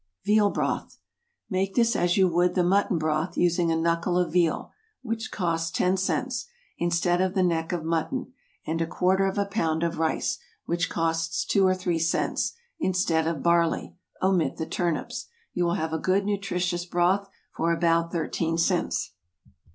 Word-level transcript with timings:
=Veal 0.25 0.49
Broth.= 0.49 0.97
Make 1.47 1.75
this 1.75 1.95
as 1.95 2.17
you 2.17 2.27
would 2.27 2.55
the 2.55 2.63
mutton 2.63 2.97
broth, 2.97 3.37
using 3.37 3.71
a 3.71 3.75
knuckle 3.77 4.17
of 4.17 4.33
veal, 4.33 4.71
(which 5.03 5.29
costs 5.29 5.69
ten 5.69 5.95
cents,) 5.95 6.47
instead 6.79 7.21
of 7.21 7.35
the 7.35 7.43
neck 7.43 7.71
of 7.71 7.83
mutton, 7.85 8.33
and 8.65 8.81
a 8.81 8.87
quarter 8.87 9.27
of 9.27 9.37
a 9.37 9.45
pound 9.45 9.83
of 9.83 9.99
rice, 9.99 10.39
(which 10.65 10.89
costs 10.89 11.45
two 11.45 11.67
or 11.67 11.75
three 11.75 11.99
cents,) 11.99 12.53
instead 12.79 13.27
of 13.27 13.43
barley; 13.43 13.95
omit 14.23 14.57
the 14.57 14.65
turnips. 14.65 15.27
You 15.53 15.65
will 15.65 15.75
have 15.75 15.93
a 15.93 15.99
good, 15.99 16.25
nutritious, 16.25 16.83
broth 16.83 17.29
for 17.55 17.71
about 17.71 18.11
thirteen 18.11 18.57
cents. 18.57 19.11